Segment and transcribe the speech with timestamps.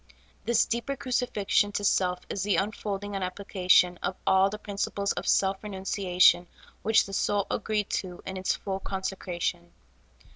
[0.45, 5.13] This deeper crucifixion to self is the unfolding and application of all the prin ciples
[5.15, 6.47] of self renunciation
[6.81, 9.73] which the soul agreed to in its full consecration.